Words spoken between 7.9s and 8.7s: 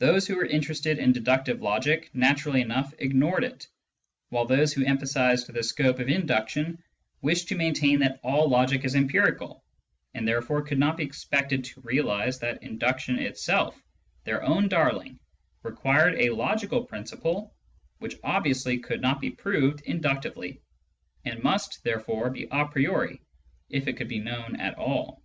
that all